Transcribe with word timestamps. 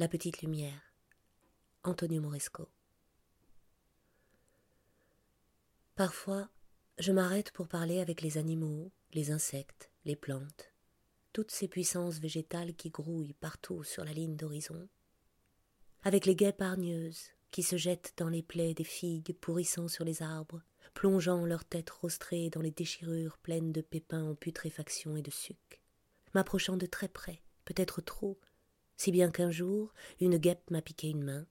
La 0.00 0.06
petite 0.06 0.42
lumière. 0.42 0.94
Antonio 1.82 2.22
Moresco. 2.22 2.68
Parfois, 5.96 6.48
je 7.00 7.10
m'arrête 7.10 7.50
pour 7.50 7.66
parler 7.66 7.98
avec 7.98 8.22
les 8.22 8.38
animaux, 8.38 8.92
les 9.12 9.32
insectes, 9.32 9.90
les 10.04 10.14
plantes, 10.14 10.72
toutes 11.32 11.50
ces 11.50 11.66
puissances 11.66 12.20
végétales 12.20 12.76
qui 12.76 12.90
grouillent 12.90 13.34
partout 13.40 13.82
sur 13.82 14.04
la 14.04 14.12
ligne 14.12 14.36
d'horizon, 14.36 14.88
avec 16.04 16.26
les 16.26 16.36
guêpes 16.36 16.62
hargneuses 16.62 17.30
qui 17.50 17.64
se 17.64 17.76
jettent 17.76 18.14
dans 18.18 18.28
les 18.28 18.44
plaies 18.44 18.74
des 18.74 18.84
figues 18.84 19.34
pourrissant 19.40 19.88
sur 19.88 20.04
les 20.04 20.22
arbres, 20.22 20.62
plongeant 20.94 21.44
leur 21.44 21.64
tête 21.64 21.90
rostrée 21.90 22.50
dans 22.50 22.62
les 22.62 22.70
déchirures 22.70 23.36
pleines 23.38 23.72
de 23.72 23.80
pépins 23.80 24.22
en 24.22 24.36
putréfaction 24.36 25.16
et 25.16 25.22
de 25.22 25.32
suc, 25.32 25.82
m'approchant 26.34 26.76
de 26.76 26.86
très 26.86 27.08
près, 27.08 27.42
peut-être 27.64 28.00
trop, 28.00 28.38
si 28.98 29.10
bien 29.10 29.30
qu'un 29.30 29.50
jour 29.50 29.94
une 30.20 30.36
guêpe 30.36 30.70
m'a 30.70 30.82
piqué 30.82 31.08
une 31.08 31.24
main. 31.24 31.46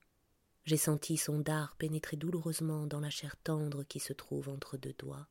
J'ai 0.65 0.77
senti 0.77 1.17
son 1.17 1.39
dard 1.39 1.75
pénétrer 1.77 2.17
douloureusement 2.17 2.85
dans 2.85 2.99
la 2.99 3.09
chair 3.09 3.37
tendre 3.37 3.83
qui 3.83 3.99
se 3.99 4.13
trouve 4.13 4.49
entre 4.49 4.77
deux 4.77 4.93
doigts. 4.99 5.27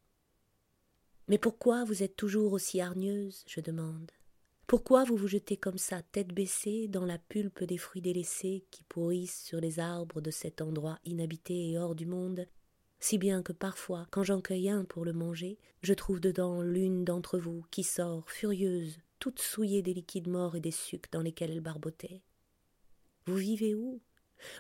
Mais 1.29 1.39
pourquoi 1.39 1.85
vous 1.85 2.03
êtes 2.03 2.17
toujours 2.17 2.53
aussi 2.55 2.81
hargneuse? 2.81 3.45
je 3.47 3.61
demande. 3.61 4.11
Pourquoi 4.67 5.05
vous 5.05 5.17
vous 5.17 5.29
jetez 5.29 5.57
comme 5.57 5.79
ça, 5.79 6.03
tête 6.03 6.33
baissée, 6.33 6.89
dans 6.89 7.05
la 7.05 7.19
pulpe 7.19 7.63
des 7.63 7.79
fruits 7.79 8.03
délaissés 8.03 8.65
qui 8.71 8.83
pourrissent 8.83 9.45
sur 9.45 9.61
les 9.61 9.79
arbres 9.79 10.21
de 10.21 10.31
cet 10.31 10.61
endroit 10.61 10.99
inhabité 11.05 11.71
et 11.71 11.79
hors 11.79 11.95
du 11.95 12.07
monde, 12.07 12.49
si 12.99 13.19
bien 13.19 13.43
que 13.43 13.53
parfois, 13.53 14.07
quand 14.11 14.25
j'en 14.25 14.41
cueille 14.41 14.71
un 14.71 14.85
pour 14.85 15.05
le 15.05 15.13
manger, 15.13 15.59
je 15.83 15.93
trouve 15.93 16.19
dedans 16.19 16.63
l'une 16.63 17.05
d'entre 17.05 17.39
vous 17.39 17.65
qui 17.71 17.85
sort, 17.85 18.29
furieuse, 18.31 18.99
toute 19.19 19.41
souillée 19.41 19.83
des 19.83 19.95
liquides 19.95 20.29
morts 20.29 20.57
et 20.57 20.61
des 20.61 20.71
sucs 20.71 21.11
dans 21.13 21.23
lesquels 21.23 21.51
elle 21.51 21.61
barbotait. 21.61 22.23
Vous 23.27 23.37
vivez 23.37 23.75
où? 23.75 24.01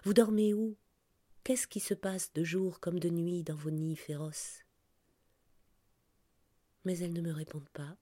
Vous 0.04 0.14
dormez 0.14 0.54
où? 0.54 0.76
Qu'est-ce 1.44 1.68
qui 1.68 1.80
se 1.80 1.94
passe 1.94 2.32
de 2.32 2.42
jour 2.42 2.80
comme 2.80 2.98
de 2.98 3.08
nuit 3.08 3.44
dans 3.44 3.54
vos 3.54 3.70
nids 3.70 3.96
féroces? 3.96 4.64
Mais 6.84 6.98
elles 6.98 7.12
ne 7.12 7.20
me 7.20 7.32
répondent 7.32 7.68
pas. 7.70 7.96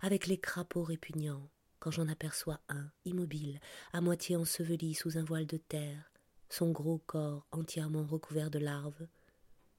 Avec 0.00 0.26
les 0.26 0.38
crapauds 0.38 0.82
répugnants, 0.82 1.48
quand 1.78 1.90
j'en 1.90 2.08
aperçois 2.08 2.60
un, 2.68 2.90
immobile, 3.04 3.60
à 3.92 4.00
moitié 4.00 4.36
enseveli 4.36 4.94
sous 4.94 5.18
un 5.18 5.24
voile 5.24 5.46
de 5.46 5.58
terre, 5.58 6.10
son 6.48 6.72
gros 6.72 6.98
corps 6.98 7.46
entièrement 7.52 8.04
recouvert 8.04 8.50
de 8.50 8.58
larves, 8.58 9.06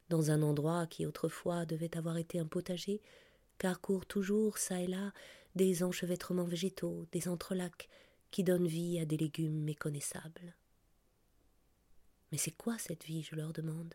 dans 0.10 0.32
un 0.32 0.42
endroit 0.42 0.88
qui 0.88 1.06
autrefois 1.06 1.66
devait 1.66 1.98
avoir 1.98 2.18
été 2.18 2.40
un 2.40 2.46
potager, 2.46 3.02
car 3.62 3.80
courent 3.80 4.08
toujours 4.08 4.58
çà 4.58 4.82
et 4.82 4.88
là 4.88 5.14
des 5.54 5.84
enchevêtrements 5.84 6.46
végétaux, 6.46 7.06
des 7.12 7.28
entrelacs 7.28 7.90
qui 8.32 8.44
donnent 8.44 8.66
vie 8.66 8.98
à 8.98 9.06
des 9.06 9.18
légumes 9.18 9.62
méconnaissables. 9.62 10.56
Mais 12.32 12.40
c'est 12.40 12.58
quoi 12.58 12.80
cette 12.80 13.04
vie, 13.04 13.22
je 13.22 13.36
leur 13.36 13.54
demande? 13.54 13.94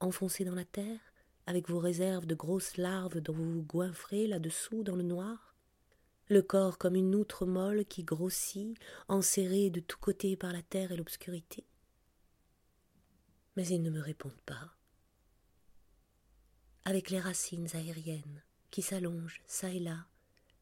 Enfoncée 0.00 0.44
dans 0.44 0.54
la 0.54 0.66
terre, 0.66 1.00
avec 1.46 1.70
vos 1.70 1.78
réserves 1.78 2.26
de 2.26 2.34
grosses 2.34 2.76
larves 2.76 3.22
dont 3.22 3.32
vous 3.32 3.54
vous 3.54 3.62
goinfrez 3.62 4.26
là-dessous 4.26 4.82
dans 4.82 4.96
le 4.96 5.02
noir? 5.02 5.56
Le 6.28 6.42
corps 6.42 6.76
comme 6.76 6.94
une 6.94 7.14
outre 7.14 7.46
molle 7.46 7.86
qui 7.86 8.04
grossit, 8.04 8.76
enserrée 9.08 9.70
de 9.70 9.80
tous 9.80 9.98
côtés 9.98 10.36
par 10.36 10.52
la 10.52 10.62
terre 10.62 10.92
et 10.92 10.96
l'obscurité? 10.98 11.64
Mais 13.56 13.66
ils 13.66 13.82
ne 13.82 13.90
me 13.90 14.00
répondent 14.00 14.42
pas. 14.44 14.76
Avec 16.84 17.08
les 17.08 17.20
racines 17.20 17.68
aériennes, 17.72 18.42
qui 18.74 18.82
s'allonge 18.82 19.40
çà 19.46 19.70
et 19.70 19.78
là 19.78 20.04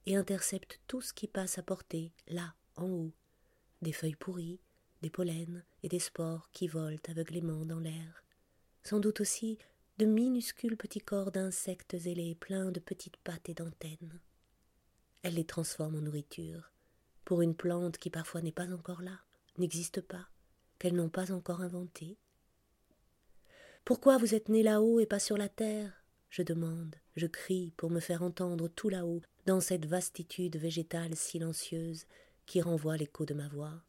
et 0.05 0.16
intercepte 0.16 0.82
tout 0.86 1.00
ce 1.00 1.14
qui 1.14 1.27
passe 1.27 1.56
à 1.56 1.62
portée, 1.62 2.12
là, 2.28 2.55
en 2.77 2.84
haut, 2.84 3.14
des 3.80 3.92
feuilles 3.92 4.16
pourries, 4.16 4.60
des 5.00 5.08
pollens 5.08 5.62
et 5.82 5.88
des 5.88 5.98
spores 5.98 6.50
qui 6.52 6.68
volent 6.68 7.00
aveuglément 7.08 7.64
dans 7.64 7.78
l'air, 7.78 8.22
sans 8.83 9.00
doute 9.00 9.22
aussi 9.22 9.56
de 9.96 10.05
minuscules 10.05 10.77
petits 10.77 11.00
corps 11.00 11.33
d'insectes 11.33 11.95
ailés 11.95 12.34
pleins 12.34 12.70
de 12.70 12.80
petites 12.80 13.17
pattes 13.17 13.48
et 13.48 13.55
d'antennes. 13.55 14.20
Elle 15.22 15.36
les 15.36 15.46
transforme 15.46 15.96
en 15.96 16.02
nourriture, 16.02 16.70
pour 17.24 17.40
une 17.40 17.56
plante 17.56 17.96
qui 17.96 18.11
parfois 18.11 18.42
n'est 18.42 18.52
pas 18.52 18.70
encore 18.74 19.01
là, 19.01 19.20
n'existe 19.56 20.02
pas, 20.02 20.28
qu'elles 20.78 20.96
n'ont 20.96 21.08
pas 21.08 21.33
encore 21.33 21.62
inventée. 21.62 22.18
Pourquoi 23.86 24.18
vous 24.18 24.34
êtes 24.34 24.51
né 24.51 24.62
là-haut 24.62 25.01
et 25.01 25.06
pas 25.06 25.18
sur 25.18 25.39
la 25.39 25.48
terre? 25.48 26.05
je 26.28 26.42
demande, 26.42 26.96
je 27.17 27.27
crie 27.27 27.73
pour 27.77 27.90
me 27.90 28.00
faire 28.00 28.23
entendre 28.23 28.68
tout 28.68 28.89
là-haut, 28.89 29.20
dans 29.46 29.61
cette 29.61 29.86
vastitude 29.86 30.56
végétale 30.56 31.17
silencieuse 31.17 32.06
qui 32.46 32.61
renvoie 32.61 32.96
l'écho 32.96 33.24
de 33.24 33.34
ma 33.34 33.48
voix. 33.48 33.83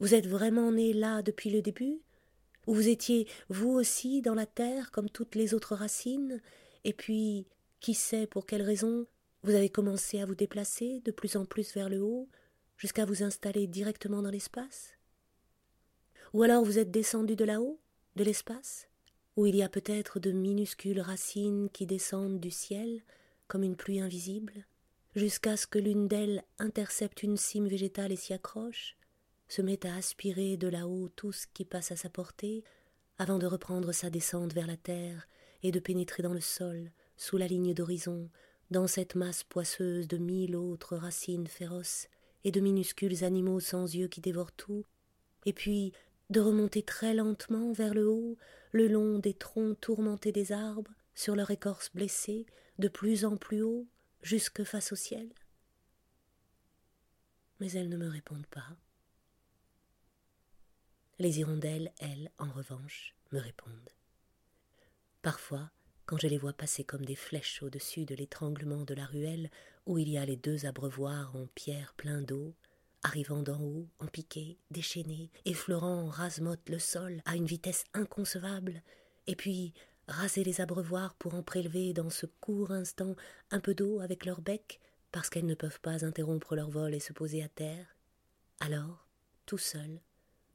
Vous 0.00 0.14
êtes 0.14 0.26
vraiment 0.26 0.72
né 0.72 0.92
là 0.92 1.22
depuis 1.22 1.50
le 1.50 1.62
début? 1.62 2.00
Ou 2.66 2.74
vous 2.74 2.88
étiez, 2.88 3.26
vous 3.48 3.70
aussi, 3.70 4.22
dans 4.22 4.34
la 4.34 4.46
terre 4.46 4.90
comme 4.90 5.08
toutes 5.08 5.34
les 5.34 5.54
autres 5.54 5.74
racines? 5.74 6.40
Et 6.84 6.92
puis, 6.92 7.46
qui 7.80 7.94
sait 7.94 8.26
pour 8.26 8.46
quelle 8.46 8.62
raison, 8.62 9.06
vous 9.42 9.54
avez 9.54 9.70
commencé 9.70 10.20
à 10.20 10.26
vous 10.26 10.34
déplacer 10.34 11.00
de 11.04 11.10
plus 11.10 11.36
en 11.36 11.44
plus 11.44 11.74
vers 11.74 11.88
le 11.88 12.00
haut, 12.00 12.28
jusqu'à 12.76 13.04
vous 13.04 13.22
installer 13.22 13.66
directement 13.66 14.22
dans 14.22 14.30
l'espace? 14.30 14.94
Ou 16.34 16.42
alors 16.42 16.64
vous 16.64 16.78
êtes 16.78 16.90
descendu 16.90 17.36
de 17.36 17.44
là-haut, 17.44 17.80
de 18.16 18.24
l'espace? 18.24 18.87
Où 19.38 19.46
il 19.46 19.54
y 19.54 19.62
a 19.62 19.68
peut-être 19.68 20.18
de 20.18 20.32
minuscules 20.32 21.00
racines 21.00 21.70
qui 21.70 21.86
descendent 21.86 22.40
du 22.40 22.50
ciel 22.50 23.04
comme 23.46 23.62
une 23.62 23.76
pluie 23.76 24.00
invisible, 24.00 24.66
jusqu'à 25.14 25.56
ce 25.56 25.68
que 25.68 25.78
l'une 25.78 26.08
d'elles 26.08 26.42
intercepte 26.58 27.22
une 27.22 27.36
cime 27.36 27.68
végétale 27.68 28.10
et 28.10 28.16
s'y 28.16 28.32
accroche, 28.32 28.96
se 29.46 29.62
met 29.62 29.86
à 29.86 29.94
aspirer 29.94 30.56
de 30.56 30.66
là-haut 30.66 31.08
tout 31.14 31.30
ce 31.30 31.46
qui 31.54 31.64
passe 31.64 31.92
à 31.92 31.96
sa 31.96 32.10
portée, 32.10 32.64
avant 33.16 33.38
de 33.38 33.46
reprendre 33.46 33.92
sa 33.92 34.10
descente 34.10 34.54
vers 34.54 34.66
la 34.66 34.76
terre 34.76 35.28
et 35.62 35.70
de 35.70 35.78
pénétrer 35.78 36.24
dans 36.24 36.34
le 36.34 36.40
sol, 36.40 36.90
sous 37.16 37.36
la 37.36 37.46
ligne 37.46 37.74
d'horizon, 37.74 38.28
dans 38.72 38.88
cette 38.88 39.14
masse 39.14 39.44
poisseuse 39.44 40.08
de 40.08 40.18
mille 40.18 40.56
autres 40.56 40.96
racines 40.96 41.46
féroces 41.46 42.08
et 42.42 42.50
de 42.50 42.58
minuscules 42.58 43.22
animaux 43.22 43.60
sans 43.60 43.94
yeux 43.94 44.08
qui 44.08 44.20
dévorent 44.20 44.50
tout, 44.50 44.84
et 45.46 45.52
puis 45.52 45.92
de 46.30 46.40
remonter 46.40 46.82
très 46.82 47.14
lentement 47.14 47.72
vers 47.72 47.94
le 47.94 48.08
haut, 48.08 48.36
le 48.72 48.88
long 48.88 49.18
des 49.18 49.34
troncs 49.34 49.80
tourmentés 49.80 50.32
des 50.32 50.52
arbres, 50.52 50.92
sur 51.14 51.34
leur 51.34 51.50
écorce 51.50 51.90
blessée, 51.94 52.46
de 52.78 52.88
plus 52.88 53.24
en 53.24 53.36
plus 53.36 53.62
haut, 53.62 53.86
jusque 54.22 54.62
face 54.64 54.92
au 54.92 54.96
ciel. 54.96 55.28
Mais 57.60 57.72
elles 57.72 57.88
ne 57.88 57.96
me 57.96 58.08
répondent 58.08 58.46
pas. 58.46 58.76
Les 61.18 61.40
hirondelles, 61.40 61.92
elles, 61.98 62.30
en 62.38 62.50
revanche, 62.50 63.16
me 63.32 63.40
répondent. 63.40 63.90
Parfois, 65.22 65.70
quand 66.06 66.18
je 66.18 66.28
les 66.28 66.38
vois 66.38 66.52
passer 66.52 66.84
comme 66.84 67.04
des 67.04 67.16
flèches 67.16 67.62
au-dessus 67.62 68.04
de 68.04 68.14
l'étranglement 68.14 68.84
de 68.84 68.94
la 68.94 69.04
ruelle 69.04 69.50
où 69.86 69.98
il 69.98 70.08
y 70.08 70.18
a 70.18 70.24
les 70.24 70.36
deux 70.36 70.64
abreuvoirs 70.64 71.34
en 71.34 71.46
pierre 71.54 71.92
plein 71.94 72.22
d'eau, 72.22 72.54
arrivant 73.02 73.42
d'en 73.42 73.60
haut, 73.60 73.88
en 73.98 74.06
piqué, 74.06 74.58
déchaîné, 74.70 75.30
effleurant 75.44 76.08
en 76.08 76.12
le 76.66 76.78
sol 76.78 77.22
à 77.24 77.36
une 77.36 77.46
vitesse 77.46 77.84
inconcevable, 77.94 78.82
et 79.26 79.36
puis 79.36 79.74
raser 80.08 80.44
les 80.44 80.60
abreuvoirs 80.60 81.14
pour 81.14 81.34
en 81.34 81.42
prélever 81.42 81.92
dans 81.92 82.10
ce 82.10 82.26
court 82.26 82.70
instant 82.70 83.14
un 83.50 83.60
peu 83.60 83.74
d'eau 83.74 84.00
avec 84.00 84.24
leur 84.24 84.40
bec, 84.40 84.80
parce 85.12 85.30
qu'elles 85.30 85.46
ne 85.46 85.54
peuvent 85.54 85.80
pas 85.80 86.04
interrompre 86.04 86.54
leur 86.54 86.70
vol 86.70 86.94
et 86.94 87.00
se 87.00 87.12
poser 87.12 87.42
à 87.42 87.48
terre. 87.48 87.96
Alors, 88.60 89.06
tout 89.46 89.58
seul, 89.58 90.00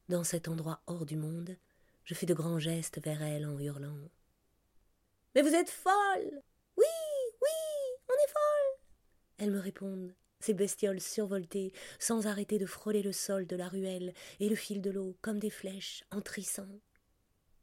dans 0.10 0.24
cet 0.24 0.48
endroit 0.48 0.82
hors 0.88 1.06
du 1.06 1.16
monde, 1.16 1.58
je 2.04 2.14
fais 2.14 2.26
de 2.26 2.34
grands 2.34 2.60
gestes 2.60 3.02
vers 3.04 3.22
elles 3.22 3.46
en 3.46 3.58
hurlant. 3.58 4.10
Mais 5.36 5.42
vous 5.42 5.54
êtes 5.54 5.70
folle. 5.70 6.42
Oui, 6.78 6.86
oui, 7.42 8.00
on 8.10 8.14
est 8.14 8.32
folle. 8.32 8.80
Elles 9.38 9.52
me 9.52 9.60
répondent 9.60 10.14
ces 10.44 10.54
bestioles 10.54 11.00
survoltées, 11.00 11.72
sans 12.00 12.28
arrêter 12.28 12.58
de 12.58 12.66
frôler 12.66 13.02
le 13.02 13.14
sol 13.14 13.48
de 13.48 13.56
la 13.56 13.70
ruelle 13.70 14.14
et 14.40 14.50
le 14.50 14.56
fil 14.56 14.82
de 14.82 14.92
l'eau 14.92 15.16
comme 15.22 15.40
des 15.40 15.50
flèches 15.50 16.04
en 16.12 16.22
trissant. 16.22 16.68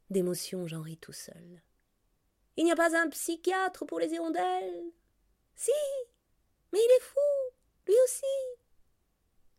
D'émotion, 0.09 0.67
j'en 0.67 0.81
ris 0.81 0.97
tout 0.97 1.13
seul. 1.13 1.61
Il 2.57 2.65
n'y 2.65 2.71
a 2.71 2.75
pas 2.75 2.97
un 2.97 3.09
psychiatre 3.09 3.85
pour 3.85 3.99
les 3.99 4.09
hirondelles? 4.09 4.91
Si! 5.55 5.71
Mais 6.73 6.79
il 6.79 6.97
est 6.97 7.03
fou 7.03 7.55
Lui 7.87 7.95
aussi! 8.03 8.25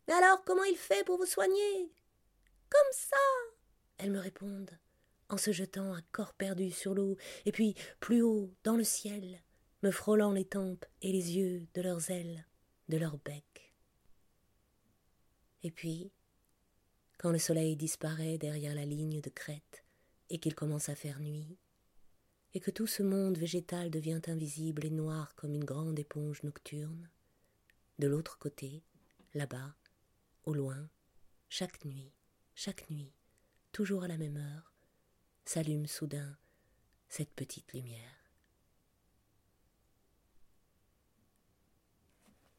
Mais 0.07 0.13
alors, 0.15 0.43
comment 0.43 0.63
il 0.65 0.77
fait 0.77 1.05
pour 1.05 1.17
vous 1.17 1.25
soigner? 1.25 1.91
Comme 2.69 2.91
ça! 2.91 3.15
Elles 3.97 4.11
me 4.11 4.19
répondent, 4.19 4.77
en 5.29 5.37
se 5.37 5.51
jetant 5.51 5.93
à 5.93 6.01
corps 6.11 6.33
perdu 6.33 6.71
sur 6.71 6.93
l'eau, 6.93 7.15
et 7.45 7.53
puis 7.53 7.75
plus 8.01 8.21
haut, 8.21 8.53
dans 8.63 8.75
le 8.75 8.83
ciel, 8.83 9.41
me 9.81 9.91
frôlant 9.91 10.33
les 10.33 10.45
tempes 10.45 10.85
et 11.01 11.11
les 11.11 11.37
yeux 11.37 11.65
de 11.73 11.81
leurs 11.81 12.11
ailes 12.11 12.45
de 12.93 12.99
leur 12.99 13.17
bec. 13.17 13.73
Et 15.63 15.71
puis, 15.71 16.11
quand 17.17 17.31
le 17.31 17.39
soleil 17.39 17.75
disparaît 17.75 18.37
derrière 18.37 18.75
la 18.75 18.85
ligne 18.85 19.19
de 19.19 19.31
crête 19.31 19.83
et 20.29 20.37
qu'il 20.37 20.53
commence 20.53 20.89
à 20.89 20.95
faire 20.95 21.19
nuit, 21.19 21.57
et 22.53 22.59
que 22.59 22.69
tout 22.69 22.85
ce 22.85 23.01
monde 23.01 23.39
végétal 23.39 23.89
devient 23.89 24.21
invisible 24.27 24.85
et 24.85 24.91
noir 24.91 25.33
comme 25.33 25.55
une 25.55 25.63
grande 25.63 25.97
éponge 25.97 26.43
nocturne, 26.43 27.09
de 27.97 28.05
l'autre 28.05 28.37
côté, 28.37 28.83
là-bas, 29.33 29.75
au 30.43 30.53
loin, 30.53 30.87
chaque 31.49 31.83
nuit, 31.85 32.13
chaque 32.53 32.87
nuit, 32.91 33.11
toujours 33.71 34.03
à 34.03 34.07
la 34.07 34.19
même 34.19 34.37
heure, 34.37 34.71
s'allume 35.45 35.87
soudain 35.87 36.37
cette 37.09 37.33
petite 37.33 37.73
lumière. 37.73 38.22